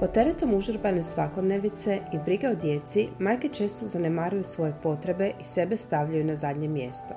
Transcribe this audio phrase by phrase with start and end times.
[0.00, 5.76] Pod teretom užurbane svakodnevice i brige o djeci, majke često zanemaruju svoje potrebe i sebe
[5.76, 7.14] stavljaju na zadnje mjesto.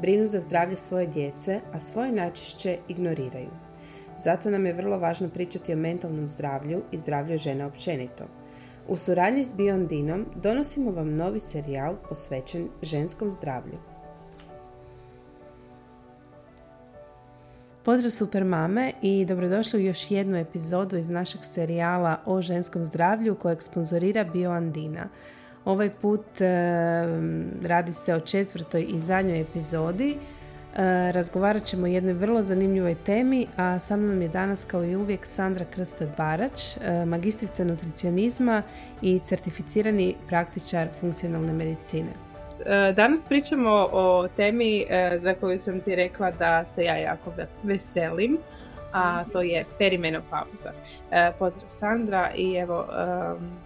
[0.00, 3.50] Brinu za zdravlje svoje djece, a svoje najčešće ignoriraju.
[4.18, 8.24] Zato nam je vrlo važno pričati o mentalnom zdravlju i zdravlju žena općenito.
[8.88, 13.78] U suradnji s Biondinom donosimo vam novi serijal posvećen ženskom zdravlju.
[17.88, 23.34] Pozdrav super mame i dobrodošli u još jednu epizodu iz našeg serijala o ženskom zdravlju
[23.34, 25.08] kojeg sponzorira BioAndina.
[25.64, 26.46] Ovaj put e,
[27.62, 30.10] radi se o četvrtoj i zadnjoj epizodi.
[30.10, 34.96] E, razgovarat ćemo o jednoj vrlo zanimljivoj temi, a sa mnom je danas kao i
[34.96, 38.62] uvijek Sandra Krstoj Barać, e, magistrica nutricionizma
[39.02, 42.27] i certificirani praktičar funkcionalne medicine.
[42.66, 47.32] E, danas pričamo o temi e, za koju sam ti rekla da se ja jako
[47.62, 48.38] veselim,
[48.92, 50.72] a to je perimenopauza.
[51.10, 52.86] E, pozdrav Sandra i evo,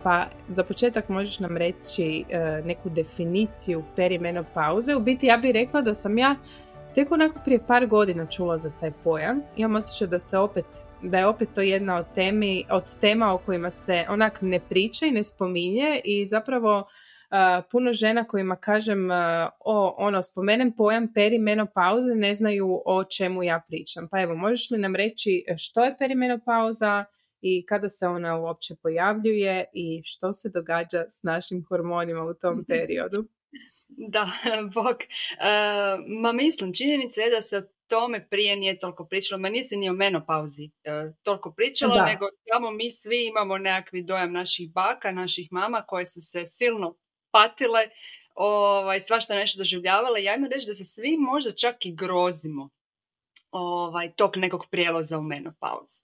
[0.03, 2.25] pa za početak možeš nam reći
[2.65, 4.97] neku definiciju perimenopauze.
[4.97, 6.37] U biti ja bih rekla da sam ja
[6.95, 9.43] tek onako prije par godina čula za taj pojam.
[9.57, 10.67] Imam osjećaj da se opet
[11.03, 15.07] da je opet to jedna od, temi, od tema o kojima se onak ne priča
[15.07, 16.87] i ne spominje i zapravo
[17.71, 19.11] puno žena kojima kažem
[19.61, 24.09] o ono spomenem pojam perimenopauze ne znaju o čemu ja pričam.
[24.11, 27.05] Pa evo, možeš li nam reći što je perimenopauza
[27.41, 32.65] i kada se ona uopće pojavljuje i što se događa s našim hormonima u tom
[32.69, 33.25] periodu?
[33.89, 34.33] Da,
[34.75, 34.97] bok.
[36.21, 39.41] ma mislim, činjenica je da se o tome prije nije toliko pričalo.
[39.41, 44.33] Ma nisi ni o menopauzi uh, toliko pričalo, nego samo mi svi imamo nekakvi dojam
[44.33, 46.97] naših baka, naših mama koje su se silno
[47.33, 47.89] patile,
[48.35, 50.23] ovaj, svašta nešto doživljavale.
[50.23, 52.71] Ja imam reći da se svi možda čak i grozimo
[53.51, 56.03] ovaj, tog nekog prijelaza u menopauzu.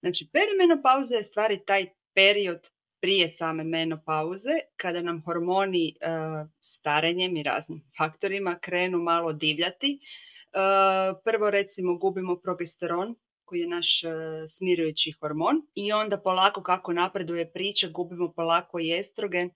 [0.00, 2.68] Znači, perimenopauza je stvari taj period
[3.00, 9.98] prije same menopauze, kada nam hormoni uh, starenjem i raznim faktorima krenu malo divljati.
[9.98, 13.14] Uh, prvo recimo gubimo progesteron,
[13.44, 14.10] koji je naš uh,
[14.48, 19.50] smirujući hormon i onda polako kako napreduje priča gubimo polako i estrogen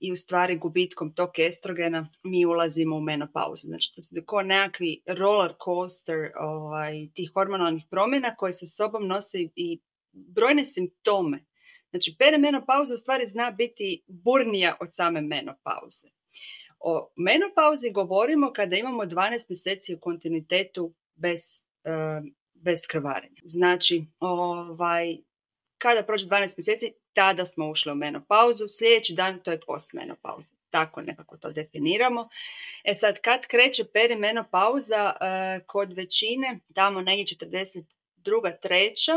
[0.00, 3.66] i u stvari gubitkom tog estrogena mi ulazimo u menopauzu.
[3.66, 9.38] Znači to su kao nekakvi roller coaster ovaj, tih hormonalnih promjena koje sa sobom nose
[9.56, 9.80] i
[10.12, 11.44] brojne simptome.
[11.90, 16.06] Znači perimenopauza u stvari zna biti burnija od same menopauze.
[16.78, 21.40] O menopauzi govorimo kada imamo 12 mjeseci u kontinuitetu bez,
[21.84, 23.40] uh, bez krvarenja.
[23.44, 25.16] Znači, ovaj,
[25.78, 30.54] kada prođe 12 mjeseci, tada smo ušli u menopauzu, sljedeći dan to je postmenopauza.
[30.70, 32.28] Tako nekako to definiramo.
[32.84, 38.60] E sad, kad kreće perimenopauza, e, kod većine, tamo negdje 42.
[38.62, 39.12] treća,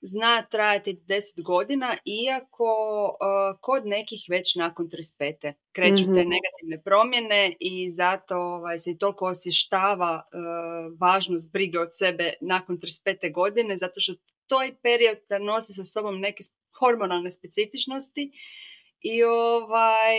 [0.00, 2.66] zna trajati 10 godina, iako
[3.20, 5.52] e, kod nekih već nakon 35.
[5.72, 6.30] kreću te mhm.
[6.30, 10.36] negativne promjene i zato ovaj, se i toliko osvještava e,
[11.00, 13.32] važnost brige od sebe nakon 35.
[13.32, 14.14] godine, zato što
[14.46, 16.42] toj period da nosi sa sobom neke
[16.78, 18.30] hormonalne specifičnosti
[19.00, 20.16] i, ovaj,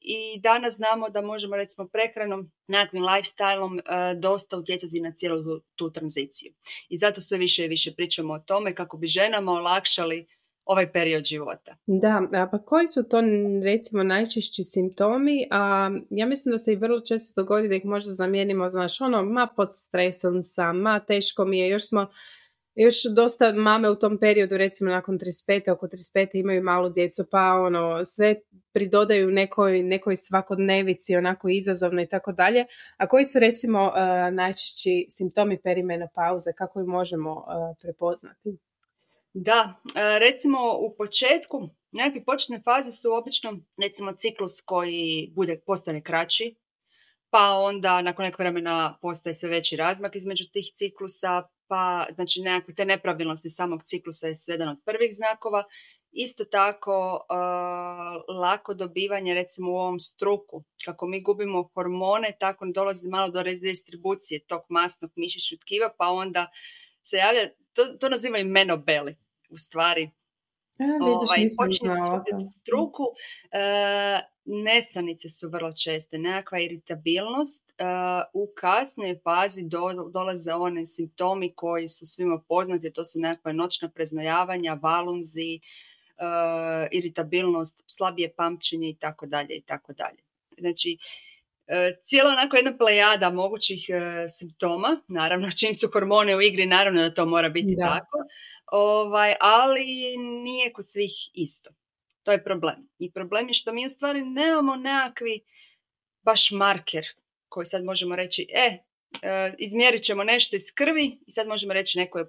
[0.00, 5.62] i danas znamo da možemo recimo prehranom, nekakvim lifestyleom uh, dosta utjecati na cijelu tu,
[5.76, 6.52] tu tranziciju.
[6.88, 10.26] I zato sve više i više pričamo o tome kako bi ženama olakšali
[10.64, 11.76] ovaj period života.
[11.86, 13.20] Da, a pa koji su to
[13.64, 15.46] recimo najčešći simptomi?
[15.50, 19.22] A, ja mislim da se i vrlo često dogodi da ih možda zamijenimo, znaš, ono,
[19.22, 22.06] ma pod stresom sam, ma teško mi je, još smo
[22.74, 25.72] još dosta mame u tom periodu, recimo nakon 35.
[25.72, 26.28] oko 35.
[26.32, 28.34] imaju malu djecu, pa ono, sve
[28.72, 32.64] pridodaju nekoj, nekoj svakodnevici, onako izazovno i tako dalje.
[32.96, 33.94] A koji su recimo uh,
[34.34, 37.44] najčešći simptomi perimenopauze, kako ih možemo uh,
[37.82, 38.58] prepoznati?
[39.34, 46.02] Da, uh, recimo u početku, nekakve početne faze su obično recimo ciklus koji bude postane
[46.02, 46.54] kraći,
[47.30, 52.74] pa onda nakon nekog vremena postaje sve veći razmak između tih ciklusa, pa znači nekakve
[52.74, 55.64] te nepravilnosti samog ciklusa je jedan od prvih znakova.
[56.12, 63.08] Isto tako uh, lako dobivanje recimo u ovom struku, kako mi gubimo hormone, tako dolazi
[63.08, 66.50] malo do redistribucije tog masnog mišićnog tkiva, pa onda
[67.02, 69.16] se javlja, to, to nazivaju menobeli
[69.50, 70.10] u stvari,
[71.00, 71.90] ovaj, počne
[72.60, 73.02] struku.
[73.02, 77.64] Uh, nesanice su vrlo česte, nekakva iritabilnost.
[77.78, 79.62] Uh, u kasnoj fazi
[80.12, 87.84] dolaze one simptomi koji su svima poznati, to su nekakva noćna preznojavanja, valunzi, uh, iritabilnost,
[87.86, 90.18] slabije pamćenje i tako dalje i tako dalje.
[90.58, 90.96] Znači,
[92.02, 93.86] cijela onako jedna plejada mogućih
[94.28, 98.18] simptoma, naravno čim su hormone u igri, naravno da to mora biti tako,
[98.66, 101.70] ovaj, ali nije kod svih isto.
[102.30, 102.88] To je problem.
[102.98, 105.40] I problem je što mi u stvari nemamo nekakvi
[106.22, 107.04] baš marker
[107.48, 108.78] koji sad možemo reći, e,
[109.22, 112.28] e izmjerit ćemo nešto iz krvi i sad možemo reći neko je u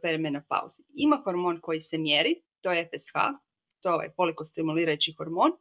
[0.49, 0.83] pauzi.
[0.95, 3.13] Ima hormon koji se mjeri, to je FSH,
[3.81, 5.51] to je ovaj polikostimulirajući hormon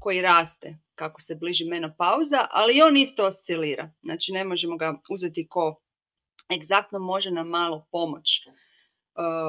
[0.00, 3.90] koji raste kako se bliži menopauza, ali on isto oscilira.
[4.02, 5.80] Znači ne možemo ga uzeti ko
[6.54, 8.61] egzaktno može nam malo pomoć uh,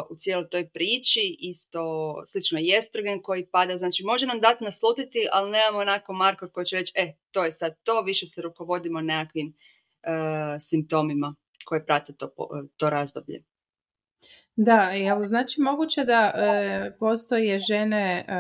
[0.10, 5.28] u cijeloj toj priči, isto slično i estrogen koji pada, znači može nam dati naslutiti,
[5.32, 9.02] ali nemamo onako markor koji će reći, e, to je sad to, više se rukovodimo
[9.02, 12.30] nekakvim uh, simptomima koje prate to,
[12.78, 13.44] to razdoblje.
[14.56, 18.34] Da, jel znači moguće da e, postoje žene e,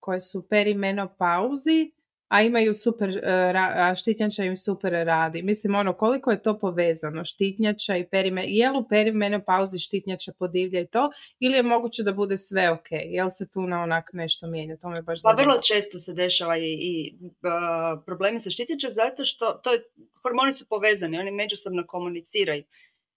[0.00, 1.92] koje su perimenopauzi,
[2.30, 5.42] a imaju super, e, a štitnjača im super radi.
[5.42, 10.80] Mislim, ono, koliko je to povezano, štitnjača i perime, je li u perimenopauzi štitnjača podivlja
[10.80, 11.10] i to,
[11.40, 12.88] ili je moguće da bude sve ok?
[12.90, 14.76] Jel se tu na onak nešto mijenja?
[14.76, 17.14] To me baš Pa vrlo često se dešava i, i
[18.06, 19.82] problemi sa štitnjača zato što to je,
[20.22, 22.64] hormoni su povezani, oni međusobno komuniciraju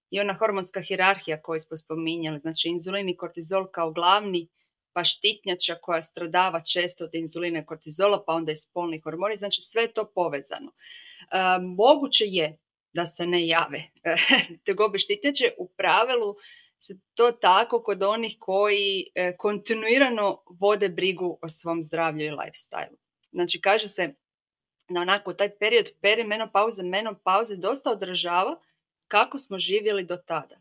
[0.09, 4.48] i ona hormonska hirarhija koju smo spominjali, znači inzulin i kortizol kao glavni,
[4.94, 9.81] pa štitnjača koja stradava često od inzulina kortizola, pa onda i spolni hormoni, znači sve
[9.81, 10.72] je to povezano.
[10.72, 12.57] E, moguće je
[12.94, 13.84] da se ne jave
[14.66, 16.36] tegobe štitnjače, u pravilu
[16.80, 22.95] se to tako kod onih koji e, kontinuirano vode brigu o svom zdravlju i lifestyle.
[23.31, 24.13] Znači kaže se
[24.90, 28.60] na onako taj period perimenopauze, menopauze dosta odražava
[29.07, 30.56] kako smo živjeli do tada.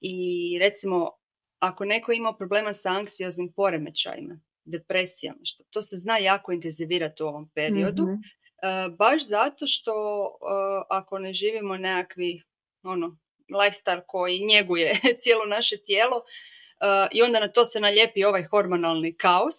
[0.00, 1.19] I recimo,
[1.60, 7.26] ako neko ima problema sa anksioznim poremećajima, depresijama, što to se zna jako intenzivirati u
[7.26, 8.12] ovom periodu, mhm.
[8.12, 9.92] e, baš zato što
[10.24, 12.42] e, ako ne živimo nekakvi
[12.82, 13.16] ono,
[13.48, 19.16] lifestyle koji njeguje cijelo naše tijelo e, i onda na to se nalijepi ovaj hormonalni
[19.16, 19.54] kaos,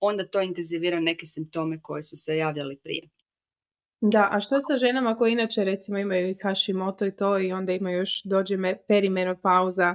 [0.00, 3.08] onda to intenzivira neke simptome koje su se javljali prije.
[4.00, 7.52] Da, a što je sa ženama koje inače recimo imaju i Hashimoto i to i
[7.52, 8.56] onda imaju još dođe
[8.88, 9.94] perimenopauza,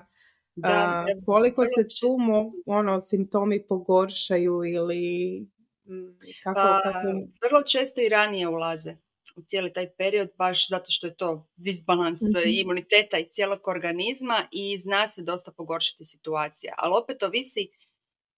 [0.61, 2.17] da, koliko se tu
[2.65, 5.39] ono, simptomi pogoršaju ili
[5.85, 7.07] mm, kako, pa, kako...
[7.47, 8.95] Vrlo često i ranije ulaze
[9.39, 14.47] u cijeli taj period baš zato što je to disbalans mm imuniteta i cijelog organizma
[14.51, 16.73] i zna se dosta pogoršati situacija.
[16.77, 17.69] Ali opet ovisi,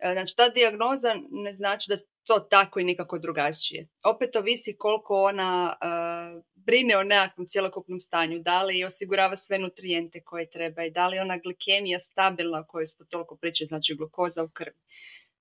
[0.01, 3.87] znači ta dijagnoza ne znači da to tako i nikako drugačije.
[4.03, 10.23] Opet ovisi koliko ona uh, brine o nekakvom cjelokupnom stanju, da li osigurava sve nutrijente
[10.23, 13.95] koje treba i da li je ona glikemija stabilna o kojoj smo toliko pričali, znači
[13.95, 14.79] glukoza u krvi.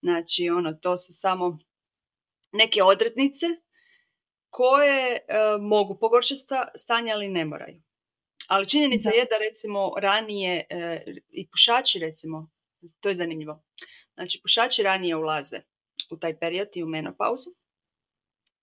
[0.03, 1.59] Znači, ono, to su samo
[2.53, 3.47] neke odrednice
[4.51, 6.41] koje uh, mogu pogoršati
[6.77, 7.83] stanje, ali ne moraju.
[8.47, 12.51] Ali činjenica je da recimo ranije uh, i pušači recimo,
[13.01, 13.63] to je zanimljivo,
[14.21, 15.61] znači pušači ranije ulaze
[16.11, 17.51] u taj period i u menopauzu.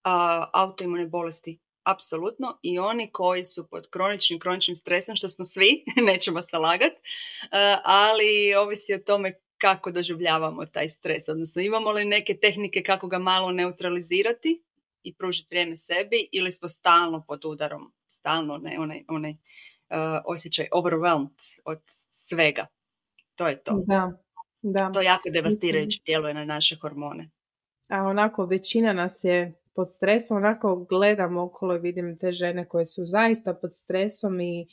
[0.03, 5.83] A, autoimune bolesti apsolutno i oni koji su pod kroničnim, kroničnim stresom, što smo svi,
[6.11, 6.93] nećemo se lagat,
[7.83, 11.29] ali ovisi o tome kako doživljavamo taj stres.
[11.29, 14.63] Odnosno imamo li neke tehnike kako ga malo neutralizirati
[15.03, 19.37] i pružiti vrijeme sebi ili smo stalno pod udarom, stalno ne, onaj, onaj uh,
[20.25, 22.67] osjećaj overwhelmed od svega.
[23.35, 23.83] To je to.
[23.85, 24.11] Da,
[24.61, 24.91] da.
[24.93, 27.29] To jako devastirajuće djeluje na naše hormone.
[27.89, 32.85] A onako većina nas je pod stresom, onako gledam okolo i vidim te žene koje
[32.85, 34.67] su zaista pod stresom i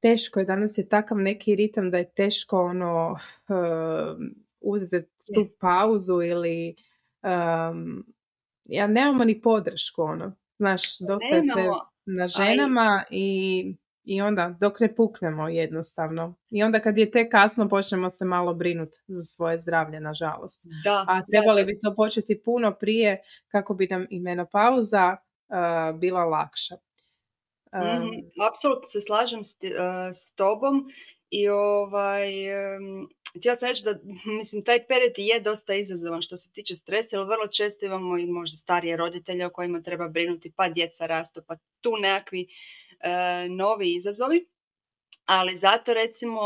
[0.00, 3.18] teško je, danas je takav neki ritam da je teško ono uh,
[4.60, 6.74] uzeti tu pauzu ili
[7.22, 8.06] um,
[8.64, 11.68] ja nemamo ni podršku ono, znaš, dosta je sve
[12.06, 13.74] na ženama i
[14.08, 16.34] i onda dok ne puknemo jednostavno.
[16.50, 20.66] I onda kad je te kasno počnemo se malo brinuti za svoje zdravlje, nažalost.
[20.84, 26.24] Da, A trebali bi to početi puno prije kako bi nam i menopauza uh, bila
[26.24, 26.74] lakša.
[27.72, 29.56] Um, Apsolutno se slažem s,
[30.12, 30.88] s tobom
[31.30, 32.30] i ovaj,
[32.76, 33.98] um, htjela sam reći da
[34.38, 38.26] mislim, taj period je dosta izazovan što se tiče stresa, jer vrlo često imamo i
[38.26, 42.46] možda starije roditelje o kojima treba brinuti, pa djeca rastu, pa tu nekakvi
[43.48, 44.48] novi izazovi,
[45.24, 46.40] ali zato recimo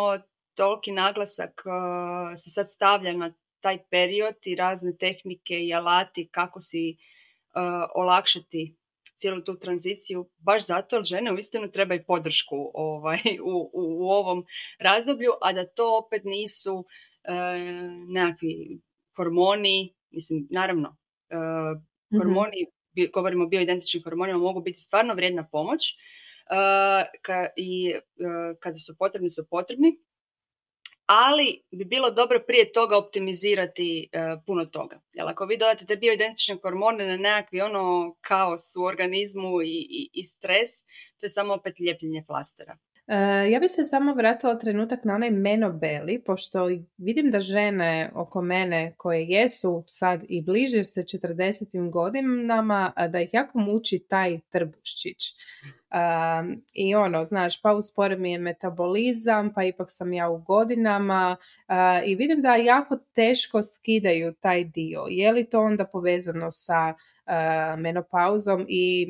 [0.55, 6.61] toliki naglasak e, se sad stavlja na taj period i razne tehnike i alati kako
[6.61, 6.97] si e,
[7.95, 8.77] olakšati
[9.17, 13.19] cijelu tu tranziciju, baš zato jer žene uistinu trebaju podršku ovaj,
[13.53, 14.45] u, u, ovom
[14.79, 16.85] razdoblju, a da to opet nisu
[17.25, 17.35] e,
[18.09, 18.81] nekakvi
[19.17, 20.97] hormoni, mislim, naravno,
[21.31, 21.37] e,
[22.19, 23.11] hormoni, mm-hmm.
[23.15, 25.95] govorimo o bioidentičnim hormonima, mogu biti stvarno vrijedna pomoć,
[27.23, 27.95] ka, i
[28.61, 29.99] kada su potrebni su potrebni,
[31.07, 35.01] ali bi bilo dobro prije toga optimizirati e, puno toga.
[35.13, 40.25] Jer ako vi dodate bioidentične hormone na nekakvi ono kaos u organizmu i, i, i
[40.25, 40.71] stres,
[41.19, 42.79] to je samo opet ljepljenje flastera.
[43.13, 48.43] E, ja bih se samo vratila trenutak na onaj menobeli, pošto vidim da žene oko
[48.43, 51.91] mene koje jesu sad i bliže se 40.
[51.91, 55.19] godinama, da ih jako muči taj trbuščić.
[56.75, 61.37] I ono, znaš, pa uspore mi je metabolizam, pa ipak sam ja u godinama
[62.07, 65.05] i vidim da jako teško skidaju taj dio.
[65.09, 66.95] Je li to onda povezano sa
[67.79, 69.07] menopauzom i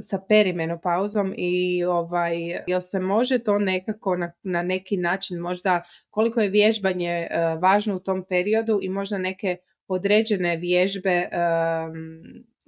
[0.00, 2.34] sa perimenopauzom i ovaj,
[2.66, 7.28] jel se može to nekako na, na neki način možda koliko je vježbanje
[7.60, 9.56] važno u tom periodu i možda neke
[9.88, 11.28] određene vježbe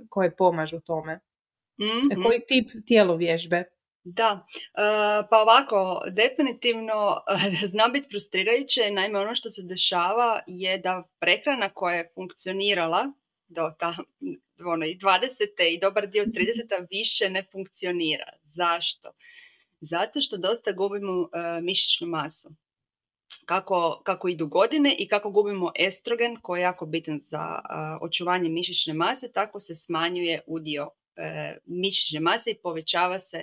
[0.08, 1.20] koje pomažu tome.
[1.80, 2.22] Mm-hmm.
[2.24, 3.64] Koji tip tijelo vježbe?
[4.04, 4.46] Da,
[5.30, 7.20] pa ovako, definitivno
[7.72, 13.12] zna biti frustrirajuće, naime ono što se dešava je da prehrana koja je funkcionirala
[13.48, 13.94] do ta,
[14.66, 15.74] ono, i 20.
[15.74, 16.86] i dobar dio 30.
[16.90, 18.32] više ne funkcionira.
[18.44, 19.12] Zašto?
[19.80, 21.28] Zato što dosta gubimo uh,
[21.62, 22.50] mišićnu masu.
[23.46, 27.60] Kako, kako idu godine i kako gubimo estrogen koji je jako bitan za
[28.00, 30.92] očuvanje mišićne mase, tako se smanjuje udio uh,
[31.66, 33.42] mišićne mase i povećava se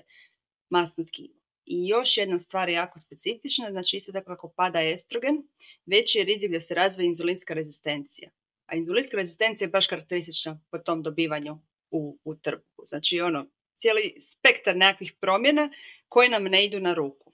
[0.70, 1.38] masno tkivo.
[1.66, 5.44] I još jedna stvar je jako specifična, znači isto tako kako pada estrogen,
[5.86, 8.30] veći je rizik da se razvije inzulinska rezistencija.
[8.68, 11.58] A inzulinska rezistencija je baš karakteristična po tom dobivanju
[11.92, 12.86] u, u trbuhu.
[12.86, 13.46] Znači ono,
[13.78, 15.70] cijeli spektar nekakvih promjena
[16.10, 17.32] koje nam ne idu na ruku.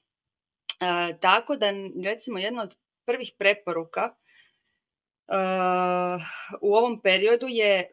[0.79, 1.71] E, tako da
[2.05, 2.75] recimo jedna od
[3.05, 4.13] prvih preporuka e,
[6.61, 7.91] u ovom periodu je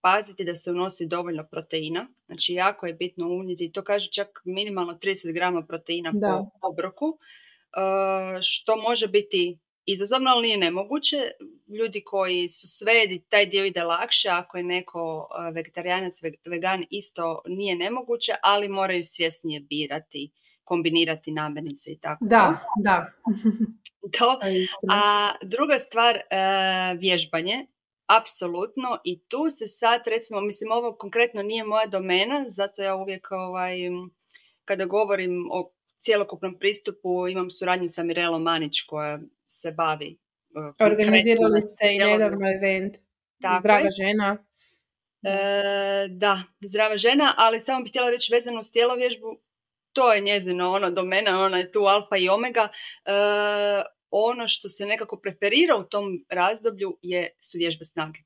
[0.00, 2.08] paziti da se unosi dovoljno proteina.
[2.26, 7.18] Znači jako je bitno unijeti, to kaže čak minimalno 30 grama proteina po obroku,
[8.42, 11.16] što može biti izazovno, ali nije nemoguće.
[11.78, 17.76] Ljudi koji su svedi, taj dio ide lakše, ako je neko vegetarijanac, vegan, isto nije
[17.76, 20.30] nemoguće, ali moraju svjesnije birati,
[20.64, 22.24] kombinirati namirnice i tako.
[22.24, 23.06] Da, da.
[24.18, 24.38] To.
[24.90, 26.22] A druga stvar, e,
[26.98, 27.66] vježbanje.
[28.06, 33.28] Apsolutno i tu se sad recimo, mislim ovo konkretno nije moja domena, zato ja uvijek
[33.30, 33.76] ovaj,
[34.64, 40.18] kada govorim o cjelokupnom pristupu imam suradnju sa Mirelom Manić koja se bavi.
[40.50, 42.96] Uh, Organizirali ste i nedavno event
[43.58, 44.38] Zdrava žena.
[45.22, 49.40] E, da, zdrava žena, ali samo bih htjela reći vezano uz tjelovježbu,
[49.92, 52.68] to je njezino ono domena, ona je tu alfa i omega.
[53.04, 53.12] E,
[54.10, 58.18] ono što se nekako preferira u tom razdoblju je, su vježbe snage.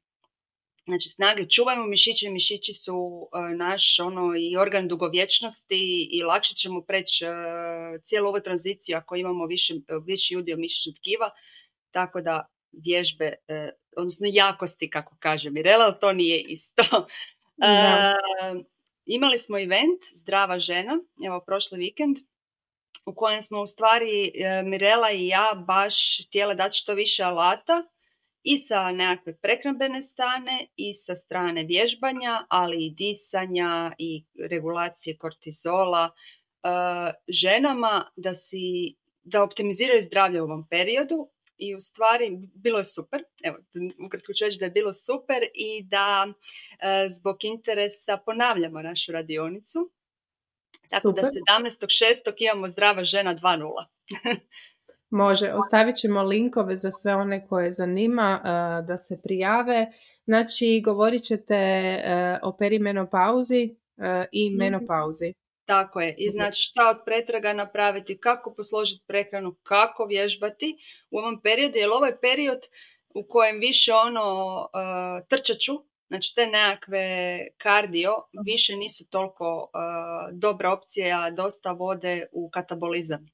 [0.91, 6.83] Znači snage, čuvajmo mišiće, mišići su e, naš ono i organ dugovječnosti i lakše ćemo
[6.83, 7.33] preći uh,
[8.05, 9.75] cijelu ovu tranziciju ako imamo više,
[10.07, 11.31] viši udio mišićnog tkiva,
[11.91, 12.47] tako da
[12.85, 16.83] vježbe, uh, odnosno jakosti kako kaže Mirela, ali to nije isto.
[19.07, 22.17] imali smo event Zdrava žena, evo prošli vikend,
[23.07, 24.33] u kojem smo u stvari
[24.65, 27.85] Mirela i ja baš htjela dati što više alata
[28.43, 36.11] i sa nekakve prekrambene stane i sa strane vježbanja, ali i disanja i regulacije kortizola
[36.63, 42.85] uh, ženama da, si, da optimiziraju zdravlje u ovom periodu i u stvari bilo je
[42.85, 43.59] super, evo
[44.07, 46.35] ukratko ću reći da je bilo super i da uh,
[47.11, 49.91] zbog interesa ponavljamo našu radionicu.
[50.91, 51.25] Tako super.
[51.25, 52.33] da 17.6.
[52.39, 53.85] imamo zdrava žena 2.0.
[55.11, 58.41] Može, ostavit ćemo linkove za sve one koje zanima
[58.87, 59.87] da se prijave.
[60.25, 61.59] Znači, govorit ćete
[62.43, 63.77] o perimenopauzi
[64.33, 64.59] i mhm.
[64.59, 65.35] menopauzi.
[65.67, 66.15] Tako je.
[66.19, 70.77] I znači šta od pretraga napraviti, kako posložiti prehranu, kako vježbati
[71.11, 72.61] u ovom periodu, jer ovo je period
[73.15, 75.73] u kojem više ono uh, trčaču,
[76.09, 77.07] znači te nekakve
[77.59, 78.43] kardio, mhm.
[78.45, 79.71] više nisu toliko
[80.33, 83.27] dobra opcija, dosta vode u katabolizam.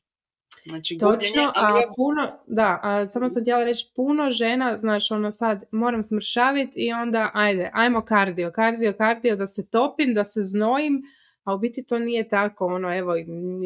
[0.68, 5.64] Znači, Točno, a puno, da, a samo sam htjela reći, puno žena, znaš, ono sad,
[5.70, 11.02] moram smršaviti i onda, ajde, ajmo kardio, kardio, kardio, da se topim, da se znojim,
[11.44, 13.14] a u biti to nije tako, ono, evo,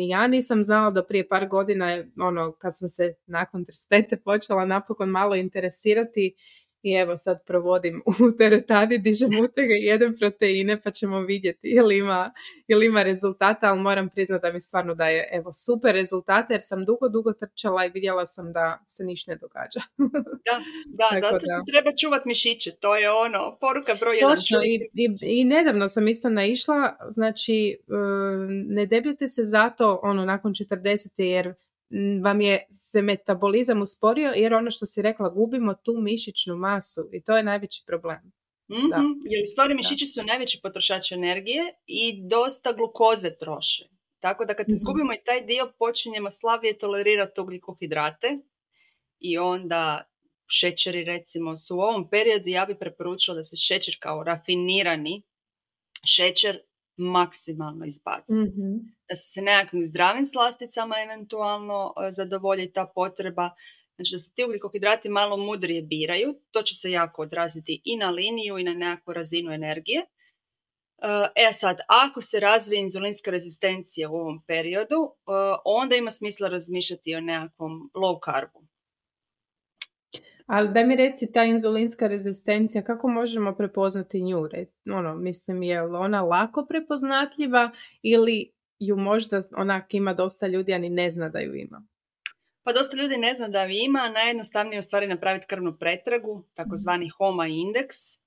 [0.08, 4.16] ja nisam znala do prije par godina, ono, kad sam se nakon 35.
[4.24, 6.34] počela napokon malo interesirati
[6.82, 11.98] i evo sad provodim u teretani, dižem utege i jedem proteine pa ćemo vidjeti ili
[11.98, 12.32] ima,
[12.68, 16.84] ili ima rezultata, ali moram priznati da mi stvarno daje evo, super rezultate jer sam
[16.84, 19.80] dugo, dugo trčala i vidjela sam da se ništa ne događa.
[20.46, 20.54] da,
[20.86, 21.64] da, zato da.
[21.72, 24.34] treba čuvati mišiće, to je ono, poruka broj jedan.
[24.34, 27.78] Točno, i, i, i, nedavno sam isto naišla, znači
[28.68, 31.22] ne debljate se zato ono nakon 40.
[31.22, 31.54] jer
[32.24, 37.22] vam je se metabolizam usporio jer ono što si rekla, gubimo tu mišićnu masu i
[37.22, 38.32] to je najveći problem.
[38.68, 38.90] mm
[39.30, 43.84] Jer u stvari mišići su najveći potrošači energije i dosta glukoze troše.
[44.20, 48.38] Tako da kad mm izgubimo i taj dio, počinjemo slabije tolerirati ugljikohidrate
[49.18, 50.10] i onda
[50.46, 55.22] šećeri recimo su u ovom periodu, ja bih preporučila da se šećer kao rafinirani
[56.04, 56.58] šećer
[56.96, 58.32] maksimalno izbaci.
[58.32, 63.50] mm Da se nekakvim zdravim slasticama eventualno e, zadovolji ta potreba.
[63.96, 66.34] Znači da se ti ugljikohidrati malo mudrije biraju.
[66.50, 70.06] To će se jako odraziti i na liniju i na nekakvu razinu energije.
[71.34, 75.32] E sad, ako se razvije inzulinska rezistencija u ovom periodu, e,
[75.64, 78.62] onda ima smisla razmišljati o nekakvom low carbu.
[80.46, 84.48] Ali da mi reci ta inzulinska rezistencija, kako možemo prepoznati nju?
[84.92, 87.70] Ono, mislim, je li ona lako prepoznatljiva
[88.02, 91.82] ili ju možda onak ima dosta ljudi, a ni ne zna da ju ima?
[92.62, 96.44] Pa dosta ljudi ne zna da ju ima, najjednostavnije je u stvari napraviti krvnu pretragu,
[96.54, 97.12] takozvani mhm.
[97.18, 97.96] HOMA indeks.
[98.14, 98.18] E,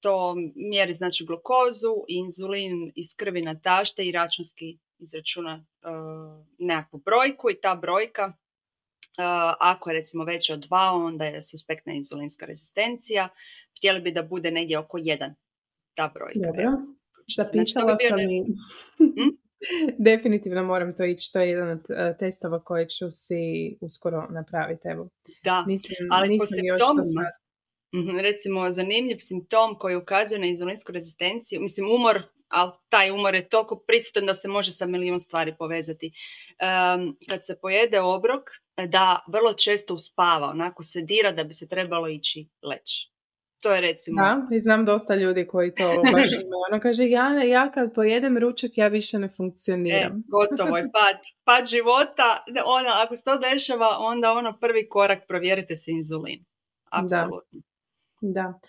[0.00, 0.34] to
[0.70, 5.88] mjeri znači glukozu, inzulin iz krvi na tašte i računski izračuna e,
[6.58, 8.32] nekakvu brojku i ta brojka
[9.58, 13.28] ako je recimo veće od dva, onda je suspektna inzulinska rezistencija.
[13.78, 15.34] Htjeli bi da bude negdje oko jedan
[15.94, 16.40] ta brojka.
[16.46, 16.95] Dobro.
[17.36, 18.44] Zapisala sam i...
[18.98, 19.46] Hm?
[20.08, 21.32] Definitivno moram to ići.
[21.32, 24.88] To je jedan od e, testova koje ću si uskoro napraviti.
[24.88, 25.08] Evo.
[25.44, 26.82] Da, nisam, ali nisam po još
[27.94, 33.48] mhm, recimo zanimljiv simptom koji ukazuje na inzulinsku rezistenciju, mislim umor, ali taj umor je
[33.48, 36.12] toliko prisutan da se može sa milijun stvari povezati.
[37.28, 38.42] kad se pojede obrok,
[38.88, 43.15] da vrlo često uspava, onako se dira da bi se trebalo ići leći.
[43.66, 44.22] To je recimo...
[44.22, 46.62] Da, i znam dosta ljudi koji to baš imaju.
[46.70, 50.12] Ona kaže, ja, ja kad pojedem ručak, ja više ne funkcioniram.
[50.12, 51.16] E, gotovo je pad.
[51.44, 56.44] Pad života, ona, ako se to dešava, onda ono prvi korak provjerite se inzulin.
[56.90, 57.60] Apsolutno.
[58.20, 58.42] Da.
[58.42, 58.60] da.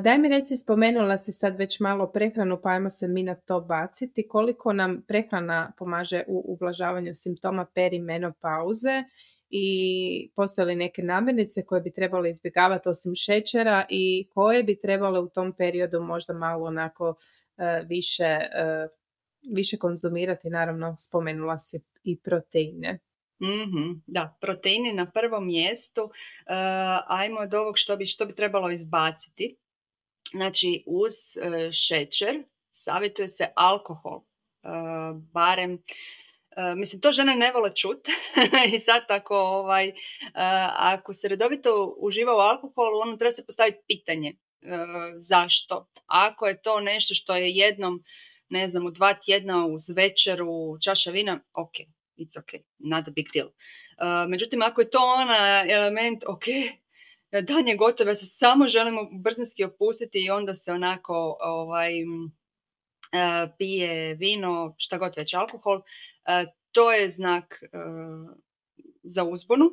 [0.00, 3.60] Daj mi reci, spomenula si sad već malo prehranu, pa ajmo se mi na to
[3.60, 4.28] baciti.
[4.28, 9.02] Koliko nam prehrana pomaže u ublažavanju simptoma perimenopauze
[9.56, 15.20] i postoje li neke namirnice koje bi trebalo izbjegavati osim šećera i koje bi trebale
[15.20, 17.14] u tom periodu možda malo onako
[17.56, 18.88] e, više, e,
[19.56, 20.50] više konzumirati.
[20.50, 22.98] Naravno, spomenula si i proteine.
[23.42, 26.02] mm da, proteini na prvom mjestu.
[26.04, 26.10] Uh,
[27.06, 29.56] ajmo od ovog što bi, što bi trebalo izbaciti.
[30.32, 34.20] Znači, uz e, šećer savjetuje se alkohol.
[34.20, 34.68] E,
[35.32, 35.78] barem, e,
[36.76, 38.08] mislim, to žene ne vole čut.
[38.74, 39.92] I sad ako, ovaj,
[40.76, 44.32] ako se redovito uživa u alkoholu, ono treba se postaviti pitanje.
[45.18, 45.88] Zašto?
[46.06, 48.04] Ako je to nešto što je jednom,
[48.48, 51.74] ne znam, u dva tjedna uz večeru, čaša vina, ok,
[52.16, 53.48] it's ok, not a big deal.
[54.28, 56.44] Međutim, ako je to ona element, ok,
[57.42, 62.04] dan je gotov, ja se samo želimo brzinski opustiti i onda se onako ovaj, e,
[63.58, 65.82] pije vino, šta god već alkohol, e,
[66.72, 67.68] to je znak e,
[69.02, 69.64] za uzbunu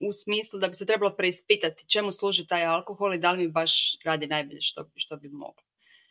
[0.00, 3.48] u smislu da bi se trebalo preispitati čemu služi taj alkohol i da li mi
[3.48, 5.62] baš radi najbolje što, što bi moglo.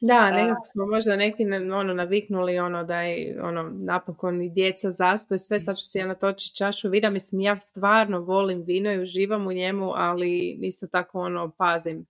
[0.02, 5.38] Da, nekako smo možda neki ono, naviknuli ono da je ono, napokon i djeca zaspe,
[5.38, 9.48] sve sad ću si ja natočiti čašu vina, mislim ja stvarno volim vino i uživam
[9.48, 12.06] u njemu, ali isto tako ono pazim,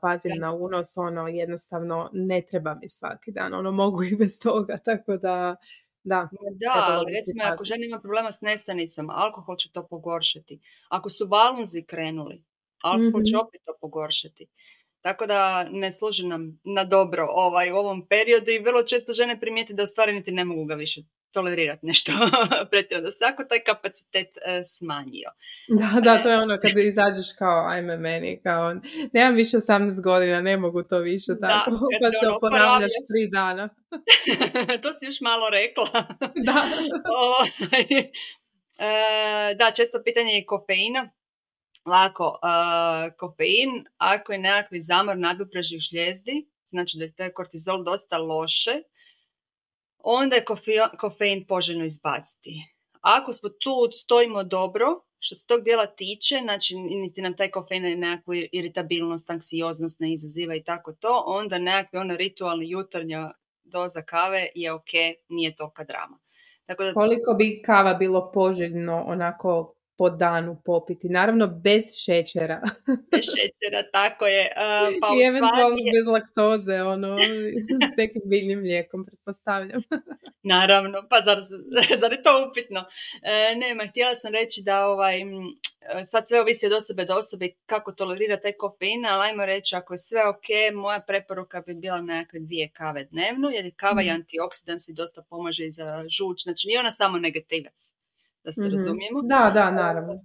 [0.00, 4.76] pazim na unos, ono jednostavno ne treba mi svaki dan, ono mogu i bez toga,
[4.84, 5.56] tako da
[6.04, 10.60] da, da ali recimo ako žena ima problema s nestanicama, alkohol će to pogoršati.
[10.88, 12.44] Ako su balunzi krenuli,
[12.82, 13.46] alkohol će mhm.
[13.46, 14.46] opet to pogoršati.
[15.04, 19.40] Tako da ne služi nam na dobro ovaj, u ovom periodu i vrlo često žene
[19.40, 22.12] primijeti da u stvari niti ne mogu ga više tolerirati nešto
[22.70, 25.30] pretjerano, da se ako taj kapacitet e, smanjio.
[25.68, 28.74] Da, da, to je ono kada izađeš kao ajme meni, kao
[29.12, 33.30] nemam više 18 godina, ne mogu to više tako, da, pa se ono oporavljaš tri
[33.32, 33.68] dana.
[34.82, 35.90] to si još malo rekla.
[36.46, 36.54] da.
[37.24, 38.02] Ovaj,
[38.78, 41.10] e, da, često pitanje je kofeina
[41.86, 48.18] Lako, uh, kofein, ako je nekakvi zamor nadbuprežnih žljezdi, znači da je taj kortizol dosta
[48.18, 48.82] loše,
[49.98, 50.44] onda je
[50.98, 52.54] kofein poželjno izbaciti.
[53.00, 54.86] Ako smo tu stojimo dobro,
[55.18, 60.54] što se tog dijela tiče, znači niti nam taj kofein nekakvu iritabilnost, anksioznost ne izaziva
[60.54, 63.32] i tako to, onda nekakvi ono ritualni jutarnja
[63.64, 64.92] doza kave je ok,
[65.28, 66.18] nije tolika drama.
[66.66, 66.92] Tako da...
[66.92, 71.08] Koliko bi kava bilo poželjno onako po danu popiti.
[71.08, 72.60] Naravno bez šećera.
[73.12, 74.52] bez šećera, tako je.
[74.56, 77.18] Uh, pa I eventualno bez laktoze, ono,
[77.92, 79.82] s nekim biljnim mlijekom, pretpostavljam.
[80.54, 81.38] Naravno, pa zar,
[82.00, 82.84] zar je to upitno?
[83.22, 85.20] E, nema, htjela sam reći da ovaj,
[86.04, 89.94] sad sve ovisi od osobe do osobe kako tolerira taj kofein, ali ajmo reći ako
[89.94, 94.06] je sve ok, moja preporuka bi bila nekakve dvije kave dnevno, jer je kava i
[94.06, 94.14] mhm.
[94.14, 97.94] antioksidans i dosta pomaže i za žuč, znači nije ona samo negativac,
[98.44, 99.22] da se mm razumijemo.
[99.22, 100.12] Da, da, naravno.
[100.12, 100.18] E,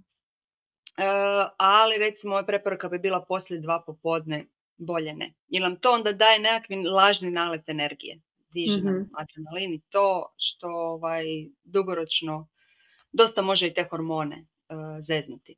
[1.56, 5.32] ali recimo moja preporuka bi bila poslije dva popodne bolje ne.
[5.48, 8.20] Jer nam to onda daje nekakvi lažni nalet energije
[8.54, 8.92] diže mm-hmm.
[8.92, 11.24] nam adrenalin i to što ovaj,
[11.64, 12.48] dugoročno
[13.12, 14.36] dosta može i te hormone
[14.68, 15.56] uh, zeznuti.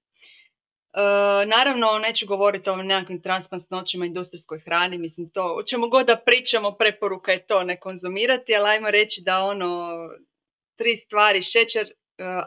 [0.94, 6.16] Uh, naravno, neću govoriti o nekakvim transmasnoćima industrijskoj hrani, mislim to, o čemu god da
[6.16, 9.90] pričamo, preporuka je to ne konzumirati, ali ajmo reći da ono,
[10.76, 11.92] tri stvari, šećer,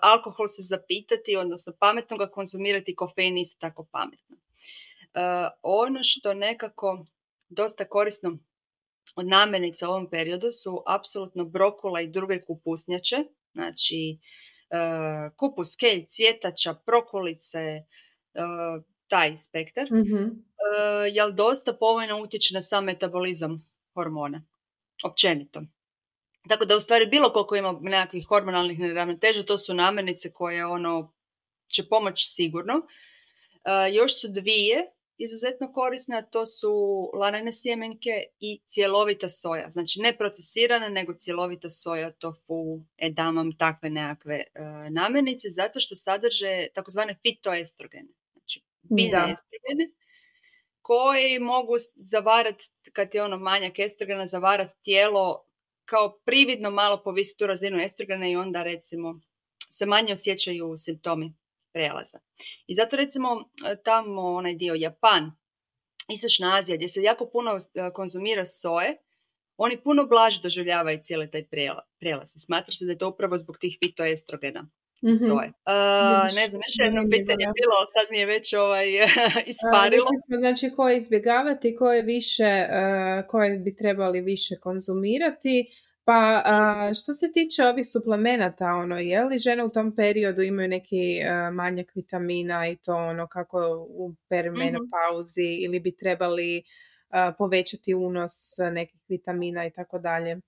[0.02, 4.36] alkohol se zapitati, odnosno pametno ga konzumirati, kofein isto tako pametno.
[4.36, 5.22] Uh,
[5.62, 7.06] ono što nekako
[7.50, 8.38] dosta korisno
[9.16, 13.16] od namirnica u ovom periodu su apsolutno brokula i druge kupusnjače,
[13.54, 14.18] znači
[14.70, 14.78] e,
[15.38, 17.84] kupus, kelj, cvjetača, prokulice, e,
[19.08, 20.46] taj spektar, mm-hmm.
[21.14, 24.44] jer dosta povoljno utječe na sam metabolizam hormona,
[25.04, 25.62] općenito.
[26.50, 31.14] Tako da u stvari bilo koliko ima nekakvih hormonalnih neravnoteža, to su namirnice koje ono
[31.68, 32.74] će pomoći sigurno.
[33.94, 36.72] još su dvije izuzetno korisne, a to su
[37.14, 39.70] lanene sjemenke i cjelovita soja.
[39.70, 46.68] Znači ne procesirana, nego cjelovita soja, tofu, edamam, takve nekakve e, namirnice, zato što sadrže
[46.74, 48.10] takozvane fitoestrogene.
[48.34, 49.92] Znači biljne estrogene
[50.82, 55.46] koji mogu zavarati, kad je ono manjak estrogena, zavarati tijelo
[55.86, 59.20] kao prividno malo povisiti tu razinu estrogena i onda recimo
[59.70, 61.34] se manje osjećaju simptomi
[61.74, 62.20] prelaza.
[62.68, 63.30] I zato recimo
[63.84, 65.32] tamo onaj dio Japan,
[66.10, 68.98] Istočna Azija, gdje se jako puno e, konzumira soje,
[69.58, 71.48] oni puno blaže doživljavaju cijeli taj
[72.00, 72.32] prelaz.
[72.36, 74.70] Smatra se da je to upravo zbog tih fitoestrogena.
[75.04, 75.32] Mm-hmm.
[75.32, 78.88] Uh, ne znam, još jedno pitanje bilo, sad mi je već ovaj,
[79.52, 80.06] isparilo.
[80.06, 85.66] Uh, smo, znači, koje izbjegavati, koje, više, uh, koje bi trebali više konzumirati,
[86.04, 86.44] pa
[87.02, 91.20] što se tiče ovih suplemenata, ono, je li žene u tom periodu imaju neki
[91.54, 96.64] manjak vitamina i to ono kako u perimenopauzi mm ili bi trebali
[97.38, 98.32] povećati unos
[98.72, 100.42] nekih vitamina i tako dalje?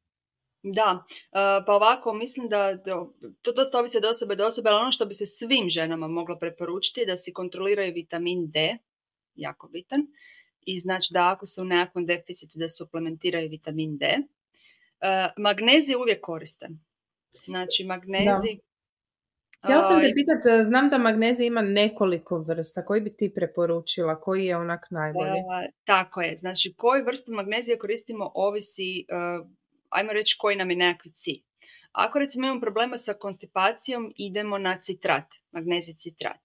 [0.73, 1.03] Da,
[1.65, 2.83] pa ovako mislim da
[3.41, 6.37] to dosta ovisi od osobe do osobe, ali ono što bi se svim ženama moglo
[6.39, 8.77] preporučiti je da si kontroliraju vitamin D,
[9.35, 10.07] jako bitan,
[10.61, 14.05] i znači da ako su u nekakvom deficitu da suplementiraju vitamin D.
[14.17, 16.79] Uh, magnezij je uvijek koristan.
[17.45, 18.59] Znači, magnezij...
[19.63, 22.85] Htjela sam te ovaj, pitati, e, znam da magnezij ima nekoliko vrsta.
[22.85, 24.19] Koji bi ti preporučila?
[24.19, 25.31] Koji je onak najbolji?
[25.31, 26.37] Uh, tako je.
[26.37, 29.05] Znači, koju vrstu magnezija koristimo ovisi,
[29.89, 31.41] ajmo reći, koji nam je nekakvi cilj.
[31.91, 36.39] Ako recimo imamo problema sa konstipacijom, idemo na citrat, magnezij citrat.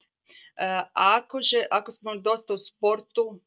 [0.93, 3.41] ako, že, ako smo dosta u sportu,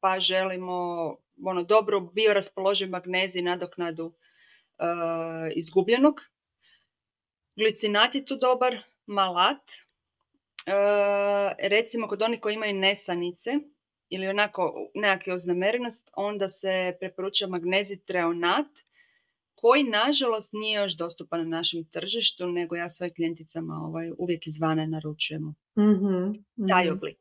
[0.00, 4.14] pa želimo ono dobro bioraspoloživ magnezij nadoknadu uh,
[5.54, 6.20] izgubljenog.
[7.56, 9.72] Glicinat je tu dobar, malat.
[11.58, 13.50] Recimo kod onih koji imaju nesanice
[14.08, 18.66] ili onako nekakve oznamerenost, onda se preporuča magnezij treonat
[19.54, 24.86] koji nažalost nije još dostupan na našem tržištu, nego ja svojim klijenticama ovaj, uvijek izvana
[24.86, 27.18] naručujemo mm-hmm, taj oblik.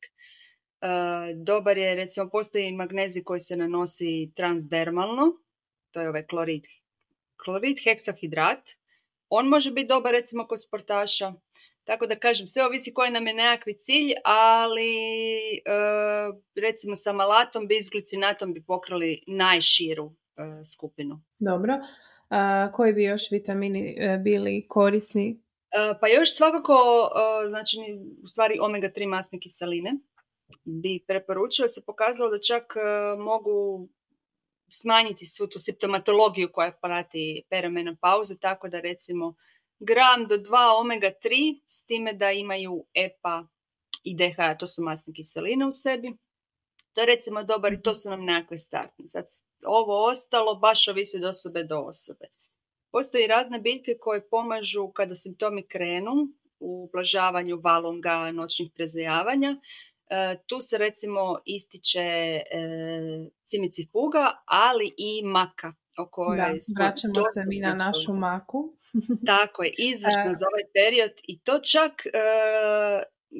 [0.81, 0.87] E,
[1.35, 5.23] dobar je, recimo, postoji magnezij koji se nanosi transdermalno,
[5.91, 6.63] to je ovaj klorid,
[7.45, 8.69] klorid heksahidrat.
[9.29, 11.33] On može biti dobar, recimo, kod sportaša.
[11.85, 14.91] Tako da kažem, sve ovisi koji nam je nekakvi cilj, ali
[15.55, 15.71] e,
[16.55, 21.21] recimo sa malatom, bizglicinatom bi pokrali najširu e, skupinu.
[21.39, 21.73] Dobro.
[22.29, 25.41] A, koji bi još vitamini bili korisni?
[26.01, 26.75] Pa još svakako,
[27.47, 27.77] znači,
[28.23, 29.91] u stvari omega-3 masne kiseline
[30.63, 33.87] bi preporučila se pokazalo da čak e, mogu
[34.69, 39.35] smanjiti svu tu simptomatologiju koja prati perimenopauzu, tako da recimo
[39.79, 43.47] gram do 2 omega-3 s time da imaju EPA
[44.03, 46.17] i DHA, to su masne kiseline u sebi.
[46.93, 49.07] To je recimo dobar i to su nam nekakve startne.
[49.07, 49.25] Sad
[49.65, 52.25] ovo ostalo baš ovisi od osobe do osobe.
[52.91, 56.11] Postoji razne biljke koje pomažu kada simptomi krenu
[56.59, 59.55] u ublažavanju valunga, noćnih prezajavanja.
[60.09, 62.43] E, tu se recimo ističe e,
[63.43, 65.73] cimici fuga, ali i maka.
[65.97, 68.73] O kojoj da, vraćamo se mi na našu maku.
[69.31, 72.09] Tako je, izvršno za ovaj period i to čak, e,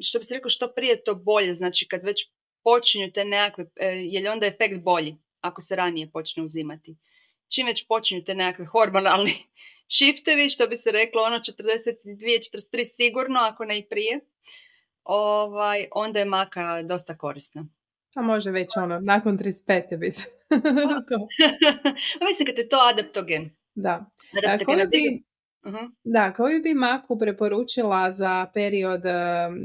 [0.02, 2.30] što bi se rekao, što prije to bolje, znači kad već
[2.64, 3.64] počinju te nekakve,
[4.12, 6.96] je li onda efekt bolji ako se ranije počne uzimati.
[7.48, 9.34] Čim već počinju te nekakve hormonalni
[9.98, 14.20] šiftevi, što bi se reklo ono 42-43 sigurno, ako ne i prije,
[15.04, 17.66] ovaj, onda je maka dosta korisna.
[18.14, 19.98] A može već ono, nakon 35.
[19.98, 20.35] bi se.
[22.28, 23.50] Mislim kad je to adaptogen.
[23.74, 24.10] Da.
[24.38, 25.24] Adaptogen bi,
[25.68, 29.12] uh Da, koju bi maku preporučila za period, eh,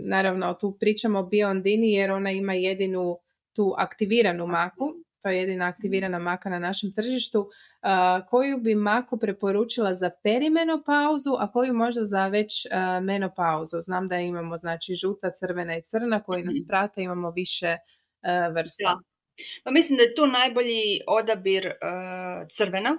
[0.06, 3.18] naravno tu pričamo o biondini jer ona ima jedinu
[3.56, 7.88] tu aktiviranu maku, to je jedina aktivirana maka na našem tržištu, eh,
[8.30, 13.78] koju bi maku preporučila za perimenopauzu, a koju možda za već uh, menopauzu.
[13.82, 16.68] Znam da imamo znači žuta, crvena i crna koji nas mhm.
[16.68, 17.78] prate, imamo više
[18.54, 19.11] vrsta.
[19.64, 21.72] Pa mislim da je tu najbolji odabir
[22.52, 22.98] crvena,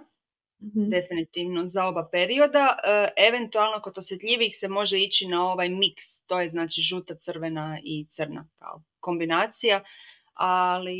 [0.65, 0.91] Mhm.
[0.91, 2.77] definitivno za oba perioda.
[2.85, 7.79] E, eventualno kod osjetljivih se može ići na ovaj miks, to je znači žuta, crvena
[7.85, 9.85] i crna kao kombinacija,
[10.35, 10.97] ali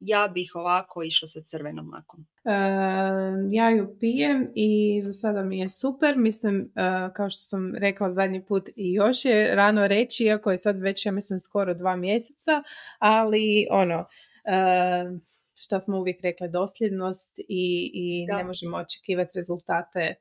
[0.00, 2.26] ja bih ovako išla sa crvenom makom.
[2.44, 2.50] E,
[3.50, 6.16] ja ju pijem i za sada mi je super.
[6.16, 6.64] Mislim, e,
[7.14, 11.06] kao što sam rekla zadnji put i još je rano reći, iako je sad već,
[11.06, 12.62] ja mislim, skoro dva mjeseca,
[12.98, 14.04] ali ono,
[15.54, 20.14] što smo uvijek rekli, dosljednost i, i ne možemo očekivati rezultate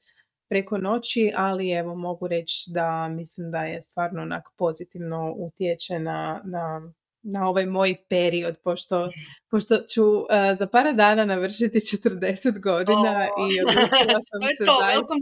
[0.50, 6.42] preko noći, ali evo mogu reći da mislim da je stvarno onako pozitivno utječe na,
[6.46, 6.94] na,
[7.34, 9.10] na ovaj moj period, pošto,
[9.52, 15.14] pošto ću uh, za par dana navršiti 40 godina i odlučila sam se to, zaista...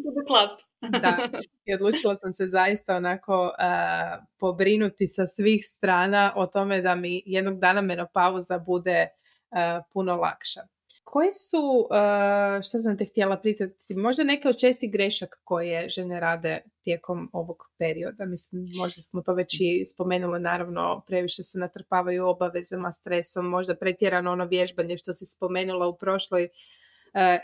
[1.01, 6.95] da, i odlučila sam se zaista onako uh, pobrinuti sa svih strana o tome da
[6.95, 9.07] mi jednog dana menopauza bude
[9.55, 10.61] E, puno lakša.
[11.05, 16.19] Koji su, e, što sam te htjela pitati, možda neke od čestih grešaka koje žene
[16.19, 18.25] rade tijekom ovog perioda?
[18.25, 24.31] Mislim, možda smo to već i spomenuli, naravno, previše se natrpavaju obavezama, stresom, možda pretjerano
[24.31, 26.49] ono vježbanje što si spomenula u prošloj e,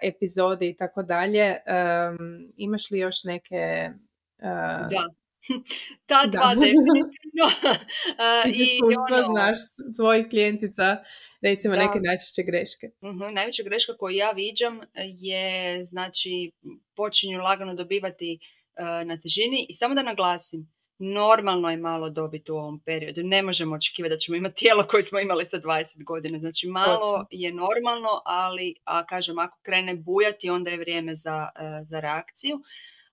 [0.02, 1.56] epizodi i tako dalje.
[2.58, 3.90] Imaš li još neke
[4.90, 5.21] da.
[6.10, 7.46] Ta dva definitivno.
[8.64, 8.80] I
[9.12, 9.58] ono, znaš
[9.96, 10.98] svojih klijentica,
[11.42, 12.88] recimo neke najčešće greške.
[13.02, 16.52] uh Najveća greška koju ja viđam je, znači,
[16.96, 22.56] počinju lagano dobivati uh, na težini i samo da naglasim, normalno je malo dobiti u
[22.56, 23.24] ovom periodu.
[23.24, 26.40] Ne možemo očekivati da ćemo imati tijelo koje smo imali sa 20 godina.
[26.40, 31.88] Znači malo je normalno, ali a kažem ako krene bujati onda je vrijeme za, uh,
[31.88, 32.60] za reakciju.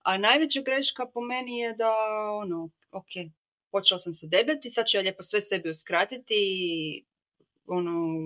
[0.03, 1.95] A najveća greška po meni je da,
[2.43, 3.33] ono, ok,
[3.71, 7.05] počela sam se debeti, sad ću ja lijepo sve sebi uskratiti i,
[7.67, 8.19] ono,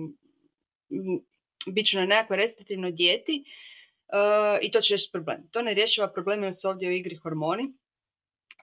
[1.67, 5.47] bit ću na nekakvoj restriktivnoj dijeti uh, i to će riješiti problem.
[5.51, 7.73] To ne rješava problem jer su ovdje u igri hormoni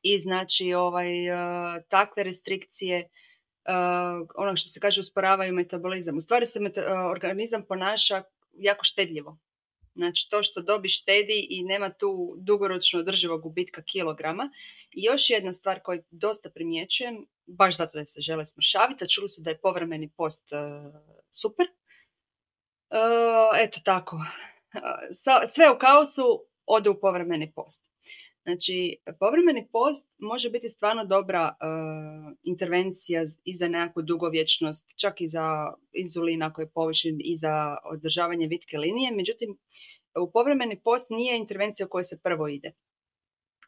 [0.02, 3.08] i znači ovaj, uh, takve restrikcije
[3.68, 6.16] uh, ono što se kaže usporavaju metabolizam.
[6.16, 6.60] U stvari se
[7.10, 9.38] organizam ponaša jako štedljivo.
[10.00, 14.50] Znači to što dobi štedi i nema tu dugoročno održivog gubitka kilograma.
[14.90, 19.28] I još jedna stvar koju dosta primjećujem, baš zato da se žele smršaviti, a čuli
[19.28, 20.94] su da je povremeni post uh,
[21.32, 21.66] super.
[22.90, 24.16] Uh, eto tako.
[24.16, 24.22] Uh,
[25.46, 27.89] sve u kaosu ode u povremeni post.
[28.50, 35.28] Znači, povremeni post može biti stvarno dobra uh, intervencija i za nekakvu dugovječnost, čak i
[35.28, 39.10] za inzulina koji je povišen i za održavanje vitke linije.
[39.10, 39.58] Međutim,
[40.20, 42.72] u povremeni post nije intervencija u kojoj se prvo ide.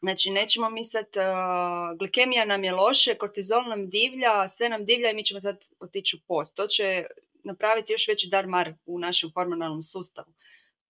[0.01, 5.15] Znači, nećemo mi uh, glikemija nam je loše, kortizol nam divlja, sve nam divlja i
[5.15, 6.55] mi ćemo sad otići u post.
[6.55, 7.05] To će
[7.43, 10.33] napraviti još veći dar mar u našem hormonalnom sustavu.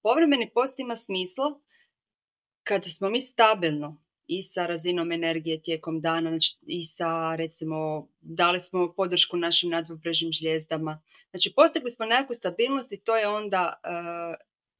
[0.03, 1.59] Povremeni post ima smisla
[2.63, 8.59] kada smo mi stabilno i sa razinom energije tijekom dana znači, i sa recimo dali
[8.59, 11.01] smo podršku našim nadvobrežnim žljezdama.
[11.29, 14.35] Znači postigli smo nekakvu stabilnost i to je onda, uh,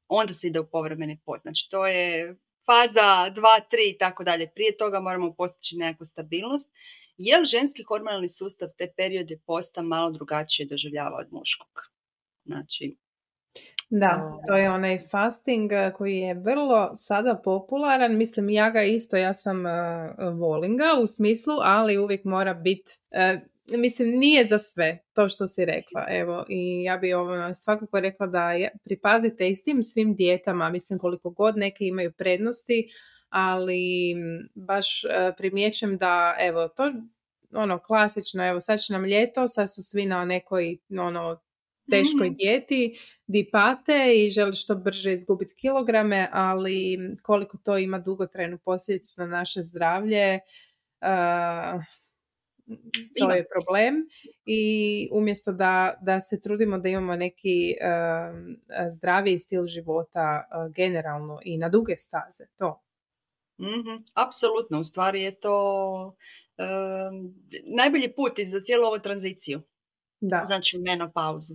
[0.08, 1.42] onda se ide u povremeni post.
[1.42, 4.52] Znači to je faza 2, 3 i tako dalje.
[4.56, 6.70] Prije toga moramo postići nekakvu stabilnost.
[7.18, 11.82] Jer ženski hormonalni sustav te periode posta malo drugačije doživljava od muškog.
[12.46, 12.98] Znači,
[14.00, 18.18] da, to je onaj fasting eh, koji je vrlo sada popularan.
[18.18, 19.72] Mislim, ja ga isto, ja sam uh,
[20.40, 23.40] volim ga u smislu, ali uvijek mora biti, eh,
[23.78, 26.06] mislim, nije za sve to što si rekla.
[26.10, 30.70] Evo, i ja bi ovo svakako rekla da je, pripazite i s tim svim dijetama,
[30.70, 32.88] mislim koliko god neke imaju prednosti,
[33.30, 36.92] ali mm, baš uh, primjećujem da, evo, to
[37.56, 41.43] ono klasično, evo sad će nam ljeto, sad su svi na nekoj ono
[41.90, 42.94] teškoj mm dijeti,
[43.28, 49.28] di pate i želi što brže izgubiti kilograme, ali koliko to ima dugotrajnu posljedicu na
[49.28, 50.40] naše zdravlje,
[51.02, 51.84] uh,
[53.20, 53.96] to je problem
[54.46, 58.38] i umjesto da, da se trudimo da imamo neki uh,
[58.90, 62.84] zdraviji stil života generalno i na duge staze, to
[63.60, 66.16] mm Apsolutno, u stvari je to
[67.76, 69.62] najbolji put za cijelu ovu tranziciju.
[70.22, 70.44] Da.
[70.46, 71.54] Znači menopauzu.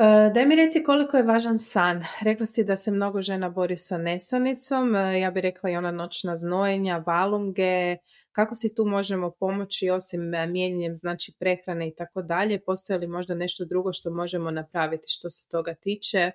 [0.00, 2.02] E, daj mi reci koliko je važan san.
[2.24, 5.90] Rekla si da se mnogo žena bori sa nesanicom, e, ja bih rekla i ona
[5.90, 7.96] noćna znojenja, valunge,
[8.32, 13.06] kako si tu možemo pomoći osim e, mijenjanjem znači prehrane i tako dalje, postoje li
[13.06, 16.30] možda nešto drugo što možemo napraviti što se toga tiče?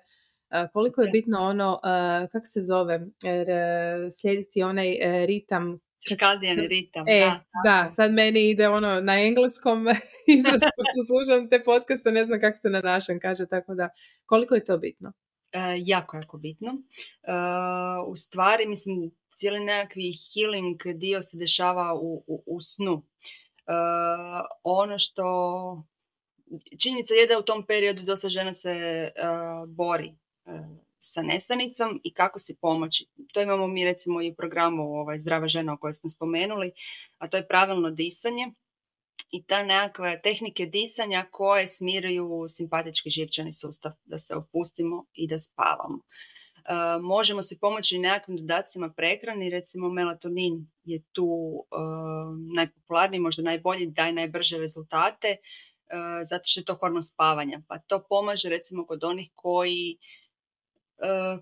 [0.72, 1.80] Koliko je bitno ono,
[2.32, 3.06] kako se zove,
[4.20, 7.04] slijediti onaj ritam Cirkadijan ritam.
[7.08, 9.86] E, da, da, sad meni ide ono na engleskom
[10.38, 10.60] izraz
[10.92, 13.88] što slušam te podcaste, ne znam kako se na našem kaže, tako da
[14.26, 15.12] koliko je to bitno?
[15.52, 16.70] E, jako, jako bitno.
[17.22, 17.32] E,
[18.06, 23.02] u stvari, mislim, cijeli nekakvi healing dio se dešava u, u, u snu.
[23.66, 23.72] E,
[24.62, 25.84] ono što
[26.78, 29.10] činjenica je da u tom periodu dosta žena se
[29.68, 30.14] bori
[31.12, 33.06] sa nesanicom i kako si pomoći.
[33.32, 36.72] To imamo mi recimo i u programu ovaj, Zdrava žena o kojoj smo spomenuli,
[37.18, 38.52] a to je pravilno disanje
[39.30, 45.38] i ta nekakve tehnike disanja koje smiruju simpatički živčani sustav, da se opustimo i da
[45.38, 45.98] spavamo.
[45.98, 51.28] E, možemo se pomoći nekakvim dodacima prehrani, recimo melatonin je tu
[51.60, 51.76] e,
[52.56, 55.38] najpopularniji, možda najbolji, daje najbrže rezultate, e,
[56.24, 57.62] zato što je to hormon spavanja.
[57.68, 59.98] Pa to pomaže recimo kod onih koji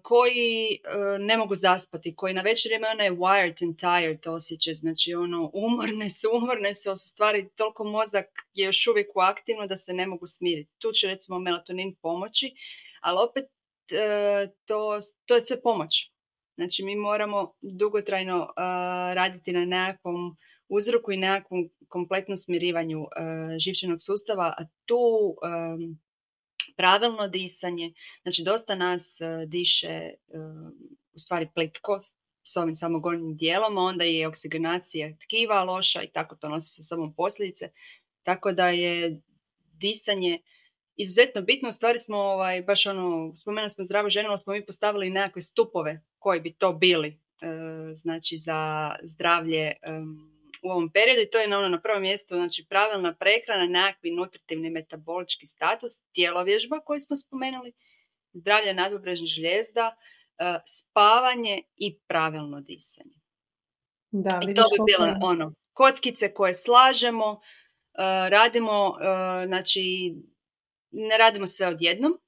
[0.02, 5.14] koji e, ne mogu zaspati, koji na večer imaju onaj wired and tired osjećaj, znači
[5.14, 9.76] ono umorne su, umorne su, su stvari toliko mozak je još uvijek u aktivno da
[9.76, 10.70] se ne mogu smiriti.
[10.78, 12.54] Tu će recimo melatonin pomoći,
[13.00, 16.12] ali opet e, to, to je sve pomoć.
[16.54, 18.52] Znači mi moramo dugotrajno
[19.14, 20.36] raditi na nekakvom
[20.68, 23.06] uzroku i nekakvom kompletnom smirivanju
[23.58, 25.36] živčanog sustava, a tu
[26.76, 27.92] pravilno disanje.
[28.22, 30.14] Znači, dosta nas e, diše e,
[31.12, 32.00] u stvari plitko
[32.44, 37.14] s ovim samogornjim dijelom, onda je oksigenacija tkiva loša i tako to nosi sa sobom
[37.14, 37.70] posljedice.
[38.22, 39.20] Tako da je
[39.80, 40.40] disanje
[40.96, 41.68] izuzetno bitno.
[41.68, 46.00] U stvari smo, ovaj, baš ono, spomenuli smo zdravo ženu, smo mi postavili nekakve stupove
[46.18, 47.08] koji bi to bili.
[47.08, 47.14] E,
[47.94, 49.72] znači, za zdravlje
[50.62, 54.10] u ovom periodu i to je na, ono, na prvom mjestu znači pravilna prehrana, nekakvi
[54.10, 57.72] nutritivni metabolički status, tijelovježba koju smo spomenuli,
[58.32, 59.96] zdravlje nadobrežnih žljezda,
[60.38, 63.14] e, spavanje i pravilno disanje.
[64.10, 67.38] Da, I to bi bilo ono, kockice koje slažemo, e,
[68.28, 70.14] radimo, e, znači
[70.90, 72.18] ne radimo sve odjednom,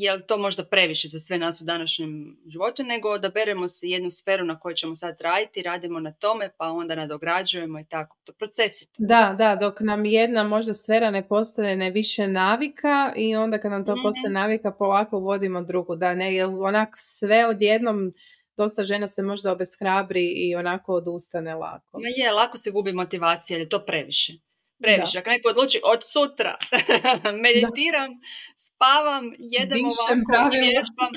[0.00, 4.44] je to možda previše za sve nas u današnjem životu, nego odaberemo se jednu sferu
[4.44, 8.16] na kojoj ćemo sad raditi, radimo na tome, pa onda nadograđujemo i tako.
[8.24, 8.86] To procesi.
[8.98, 13.70] Da, da, dok nam jedna možda sfera ne postane ne više navika i onda kad
[13.70, 15.96] nam to mm postane navika, polako uvodimo drugu.
[15.96, 18.12] Da, ne, jer onak sve odjednom
[18.56, 22.00] dosta žena se možda obeshrabri i onako odustane lako.
[22.00, 24.32] Ja je, lako se gubi motivacija, jer je to previše.
[24.84, 25.18] Previše.
[25.18, 26.54] Ako neko odluči od sutra
[27.44, 28.10] meditiram,
[28.56, 31.12] spavam, jedem ovako, vježbam.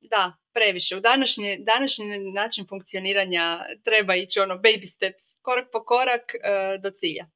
[0.00, 0.96] Da, previše.
[0.96, 6.90] U današnji, današnji način funkcioniranja treba ići ono baby steps, korak po korak e, do
[6.90, 7.26] cilja.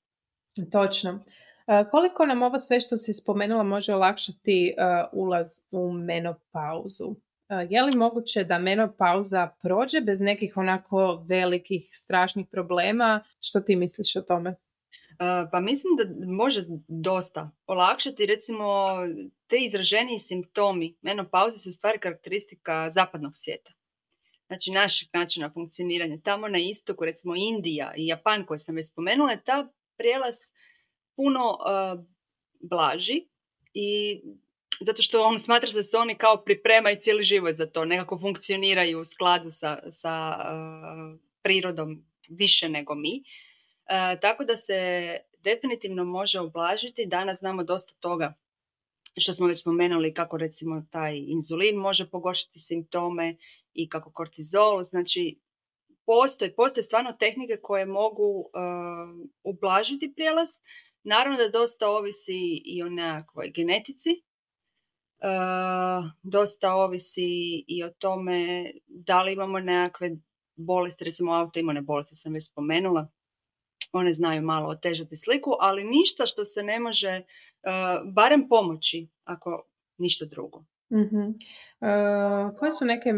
[0.73, 1.25] Točno.
[1.67, 4.73] E, koliko nam ovo sve što si spomenula može olakšati e,
[5.13, 7.15] ulaz u menopauzu?
[7.69, 13.21] Je li moguće da menopauza prođe bez nekih onako velikih, strašnih problema?
[13.41, 14.55] Što ti misliš o tome?
[15.51, 18.97] Pa mislim da može dosta olakšati recimo
[19.47, 23.73] te izraženiji simptomi menopauze su stvari karakteristika zapadnog svijeta.
[24.47, 26.19] Znači našeg načina funkcioniranja.
[26.25, 30.37] Tamo na istoku, recimo Indija i Japan koje sam već spomenula, je ta prijelaz
[31.17, 31.59] puno
[32.61, 33.27] blaži
[33.75, 34.21] i
[34.81, 39.01] zato što on smatra da se oni kao pripremaju cijeli život za to, nekako funkcioniraju
[39.01, 40.37] u skladu sa, sa
[41.43, 43.23] prirodom više nego mi.
[43.87, 47.07] E, tako da se definitivno može ublažiti.
[47.07, 48.35] Danas znamo dosta toga
[49.17, 53.37] što smo već spomenuli kako recimo taj inzulin može pogoršati simptome
[53.75, 54.83] i kako kortizol.
[54.83, 55.39] Znači,
[56.07, 58.49] postoje, postoje stvarno tehnike koje mogu uh,
[59.43, 60.49] ublažiti prijelaz.
[61.05, 64.11] Naravno da dosta ovisi i o nekakvoj genetici.
[64.11, 64.17] Uh,
[66.23, 70.11] dosta ovisi i o tome da li imamo nekakve
[70.57, 73.09] bolesti, recimo autoimune bolesti sam već spomenula,
[73.93, 79.65] one znaju malo otežati sliku, ali ništa što se ne može uh, barem pomoći ako
[79.99, 80.65] ništa drugo.
[80.91, 81.29] Uh-huh.
[81.29, 83.13] Uh, koje su neke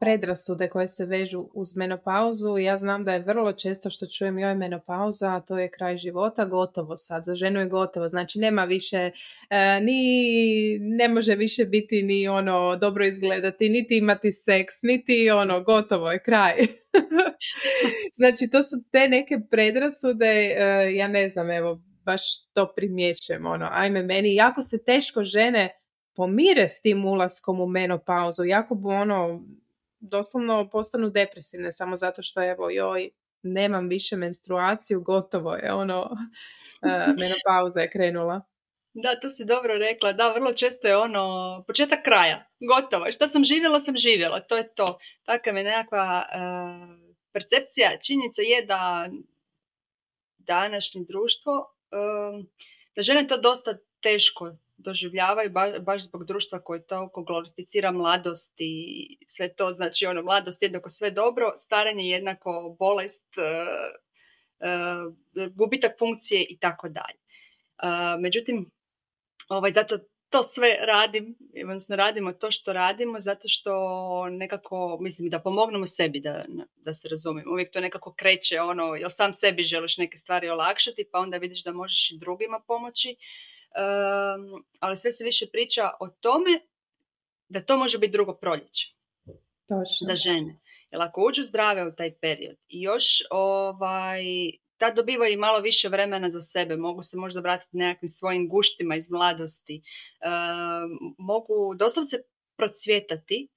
[0.00, 2.58] predrasude koje se vežu uz menopauzu.
[2.58, 6.44] Ja znam da je vrlo često što čujem joj menopauza, a to je kraj života,
[6.44, 8.08] gotovo sad, za ženu je gotovo.
[8.08, 9.10] Znači nema više,
[9.50, 15.62] e, ni ne može više biti ni ono dobro izgledati, niti imati seks, niti ono
[15.62, 16.54] gotovo je kraj.
[18.20, 22.22] znači to su te neke predrasude, e, ja ne znam, evo baš
[22.52, 25.80] to primjećujem, ono, ajme meni, jako se teško žene
[26.20, 29.42] pomire s tim ulaskom u menopauzu, jako bu ono,
[30.00, 33.10] doslovno postanu depresivne samo zato što evo joj,
[33.42, 38.40] nemam više menstruaciju, gotovo je ono, uh, menopauza je krenula.
[38.94, 40.12] Da, to si dobro rekla.
[40.12, 41.24] Da, vrlo često je ono
[41.66, 42.46] početak kraja.
[42.60, 43.12] Gotovo.
[43.12, 44.40] Šta sam živjela, sam živjela.
[44.40, 44.98] To je to.
[45.24, 47.98] Takva je nekakva uh, percepcija.
[48.02, 49.08] Činjenica je da
[50.38, 52.44] današnje društvo, uh,
[52.96, 54.52] da žene to dosta teško
[54.84, 55.50] doživljavaju
[55.80, 61.10] baš zbog društva koje toliko glorificira mladost i sve to, znači ono, mladost jednako sve
[61.10, 63.42] dobro, staranje jednako bolest, e,
[64.60, 67.18] e, gubitak funkcije i tako dalje.
[67.82, 68.70] E, međutim,
[69.48, 69.98] ovaj, zato
[70.30, 76.20] to sve radim, odnosno radimo to što radimo zato što nekako, mislim, da pomognemo sebi
[76.20, 76.44] da,
[76.76, 77.52] da se razumijemo.
[77.52, 81.64] Uvijek to nekako kreće ono, jel sam sebi želiš neke stvari olakšati, pa onda vidiš
[81.64, 83.16] da možeš i drugima pomoći
[84.80, 86.60] ali sve se više priča o tome
[87.48, 88.86] da to može biti drugo proljeće.
[89.68, 90.06] Točno.
[90.06, 90.58] Za žene.
[90.90, 94.24] Jer ako uđu zdrave u taj period i još ovaj,
[94.78, 98.96] tad dobivaju i malo više vremena za sebe, mogu se možda vratiti nekakvim svojim guštima
[98.96, 99.82] iz mladosti,
[101.18, 102.16] mogu doslovce
[102.56, 103.48] procvjetati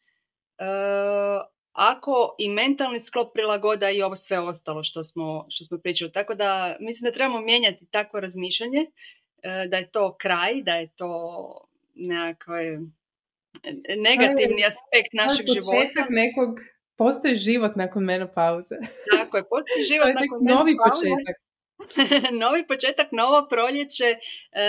[1.72, 6.12] ako i mentalni sklop prilagoda i ovo sve ostalo što smo, što smo pričali.
[6.12, 10.88] Tako da mislim da trebamo mijenjati takvo razmišljanje E, da je to kraj, da je
[10.96, 11.12] to
[11.96, 12.80] nekakve
[13.98, 16.06] negativni aspekt našeg života.
[16.10, 16.60] nekog,
[16.98, 18.76] postoji život nakon menopauze.
[19.18, 21.36] Tako je, postoji život to nakon novi početak.
[22.44, 24.10] novi početak, novo proljeće
[24.52, 24.68] e,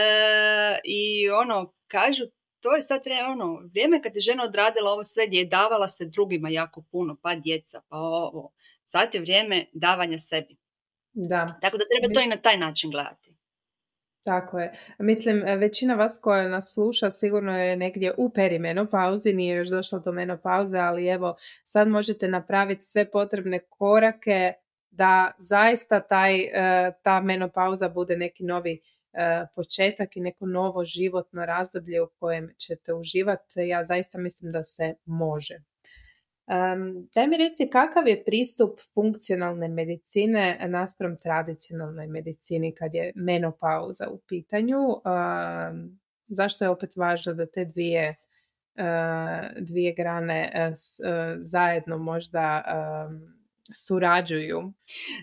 [0.85, 2.25] i ono, kažu,
[2.61, 5.89] to je sad vrijeme, ono, vrijeme kad je žena odradila ovo sve gdje je davala
[5.89, 8.53] se drugima jako puno, pa djeca, pa ovo.
[8.87, 10.57] Sad je vrijeme davanja sebi.
[11.13, 11.47] Da.
[11.61, 13.34] Tako da treba to i na taj način gledati.
[14.25, 14.73] Tako je.
[14.99, 20.13] Mislim, većina vas koja nas sluša sigurno je negdje u perimenopauzi, nije još došla do
[20.13, 24.53] menopauze, ali evo sad možete napraviti sve potrebne korake
[24.91, 28.81] da zaista taj, e, ta menopauza bude neki novi
[29.13, 33.61] e, početak i neko novo životno razdoblje u kojem ćete uživati.
[33.69, 35.59] Ja zaista mislim da se može.
[36.47, 44.09] Um, daj mi reci kakav je pristup funkcionalne medicine naspram tradicionalnoj medicini kad je menopauza
[44.11, 44.79] u pitanju?
[44.79, 48.09] Um, zašto je opet važno da te dvije,
[48.79, 48.85] uh,
[49.61, 50.75] dvije grane uh,
[51.39, 52.63] zajedno možda
[53.09, 54.73] um, surađuju.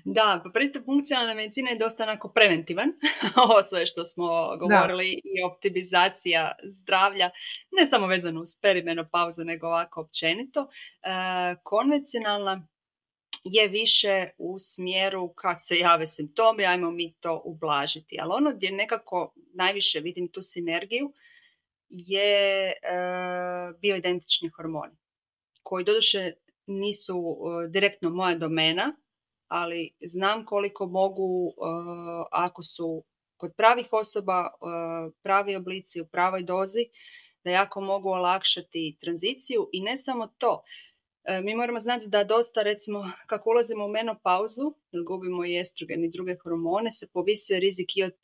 [0.06, 2.94] Da, pa pristup funkcionalne medicine je dosta onako preventivan.
[3.46, 7.30] Ovo sve što smo govorili i optimizacija zdravlja,
[7.72, 10.62] ne samo vezano uz perimenopauzu, nego ovako općenito.
[10.62, 11.08] E,
[11.64, 12.68] konvencionalna
[13.44, 18.18] je više u smjeru kad se jave simptomi, ajmo mi to ublažiti.
[18.22, 21.14] Ali ono gdje nekako najviše vidim tu sinergiju
[21.89, 22.74] je e,
[23.82, 24.94] bioidentični hormoni
[25.64, 26.32] koji doduše
[26.80, 28.95] nisu uh, direktno moja domena,
[29.47, 31.53] ali znam koliko mogu uh,
[32.32, 33.03] ako su
[33.38, 36.86] kod pravih osoba uh, pravi oblici u pravoj dozi,
[37.43, 40.63] da jako mogu olakšati tranziciju i ne samo to.
[41.43, 46.09] Mi moramo znati da dosta, recimo, kako ulazimo u menopauzu, jer gubimo i estrogen i
[46.09, 48.17] druge hormone, se povisuje rizik i od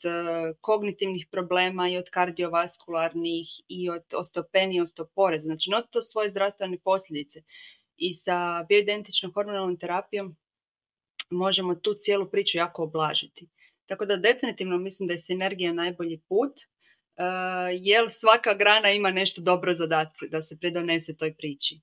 [0.62, 5.40] kognitivnih problema, i od kardiovaskularnih, i od osteopenije, osteopore.
[5.40, 7.42] Znači, not to svoje zdravstvene posljedice
[7.98, 10.36] i sa bioidentičnom hormonalnom terapijom
[11.30, 13.48] možemo tu cijelu priču jako oblažiti.
[13.86, 19.42] Tako da definitivno mislim da je sinergija najbolji put, uh, jer svaka grana ima nešto
[19.42, 21.82] dobro za dati da se pridonese toj priči.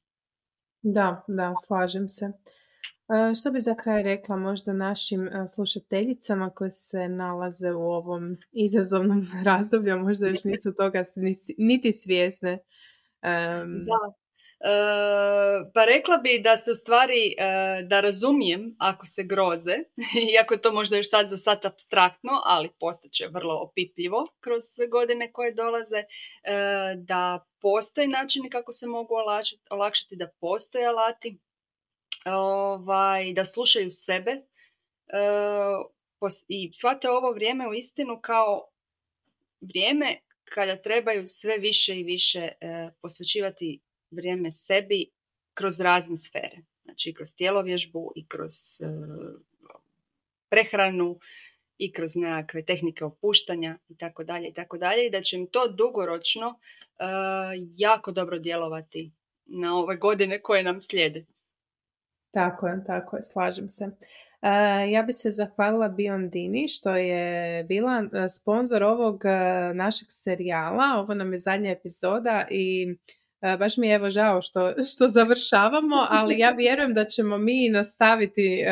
[0.83, 2.25] Da, da, slažem se.
[2.27, 8.37] Uh, što bi za kraj rekla možda našim uh, slušateljicama koje se nalaze u ovom
[8.53, 11.03] izazovnom razdoblju, možda još nisu toga
[11.59, 12.53] niti svjesne.
[12.53, 14.24] Um, da,
[15.75, 19.77] pa rekla bi da se u stvari, e, da razumijem ako se groze,
[20.35, 25.33] iako je to možda još sad za sad abstraktno, ali postaće vrlo opipljivo kroz godine
[25.33, 26.05] koje dolaze, e,
[26.97, 29.15] da postoje načini kako se mogu
[29.71, 31.39] olakšati, da postoje alati,
[32.27, 34.43] ovaj, da slušaju sebe e,
[36.49, 38.69] i shvate ovo vrijeme u istinu kao
[39.61, 42.49] vrijeme kada trebaju sve više i više
[43.03, 43.81] posvećivati
[44.15, 45.11] vrijeme sebi
[45.55, 46.59] kroz razne sfere.
[46.85, 48.53] Znači kroz tjelovježbu i kroz
[50.49, 51.19] prehranu
[51.79, 55.47] i kroz nekakve tehnike opuštanja i tako dalje i tako dalje i da će im
[55.47, 56.59] to dugoročno
[57.77, 59.13] jako dobro djelovati
[59.47, 61.25] na ove godine koje nam slijede.
[62.31, 63.85] Tako je, tako je, slažem se.
[64.91, 68.03] Ja bi se zahvalila Biondini što je bila
[68.41, 69.23] sponsor ovog
[69.75, 70.85] našeg serijala.
[71.01, 72.97] Ovo nam je zadnja epizoda i
[73.59, 78.65] baš mi je evo žao što, što završavamo, ali ja vjerujem da ćemo mi nastaviti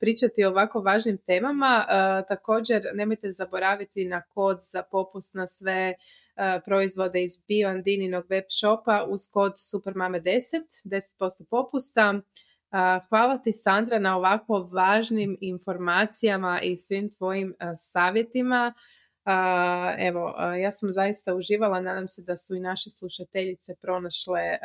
[0.00, 1.86] pričati o ovako važnim temama.
[2.28, 5.94] Također nemojte zaboraviti na kod za popust na sve
[6.64, 10.40] proizvode iz Biondininog web shopa uz kod Supermame10,
[10.84, 12.20] 10% popusta.
[13.08, 18.74] Hvala ti Sandra na ovako važnim informacijama i svim tvojim savjetima.
[19.98, 24.58] Evo, ja sam zaista uživala, nadam se da su i naše slušateljice pronašle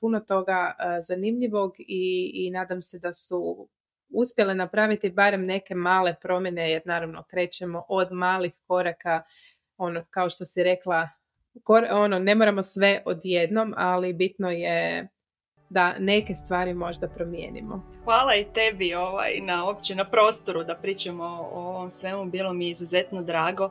[0.00, 3.68] puno toga zanimljivog i, i nadam se da su
[4.08, 9.22] uspjele napraviti barem neke male promjene jer naravno krećemo od malih koraka
[9.76, 11.08] ono kao što si rekla
[11.92, 15.08] ono ne moramo sve odjednom ali bitno je
[15.68, 17.82] da neke stvari možda promijenimo.
[18.04, 22.24] Hvala i tebi ovaj, na opće na prostoru da pričamo o ovom svemu.
[22.24, 23.70] Bilo mi izuzetno drago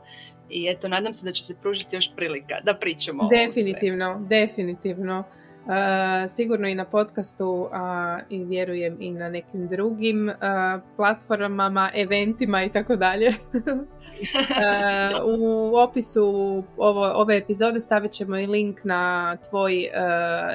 [0.49, 5.23] i eto, nadam se da će se pružiti još prilika da pričamo Definitivno, o definitivno.
[5.65, 5.71] Uh,
[6.29, 10.35] sigurno i na podcastu a i vjerujem i na nekim drugim uh,
[10.95, 13.33] platformama, eventima i tako dalje.
[15.39, 16.23] U opisu
[16.77, 19.89] ovo, ove epizode stavit ćemo i link na tvoj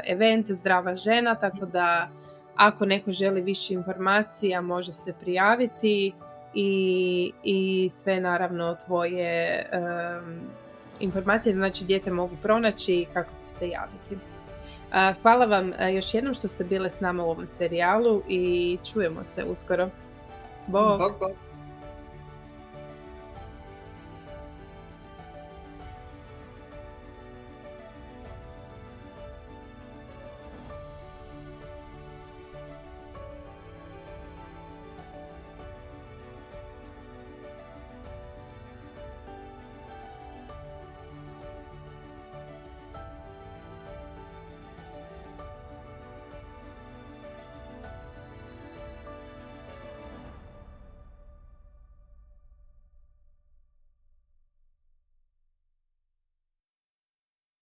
[0.04, 2.08] event Zdrava žena, tako da
[2.56, 6.12] ako neko želi više informacija može se prijaviti
[6.54, 9.66] i, i sve naravno tvoje
[11.00, 14.29] informacije, znači dijete mogu pronaći i kako ti se javiti.
[15.22, 19.44] Hvala vam još jednom što ste bile s nama u ovom serijalu i čujemo se
[19.44, 19.90] uskoro.
[20.66, 20.98] Bog!
[20.98, 21.49] Bog, bog.